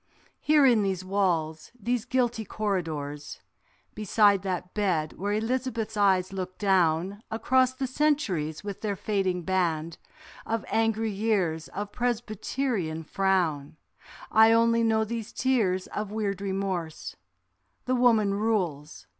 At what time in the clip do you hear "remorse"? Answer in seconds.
16.41-17.15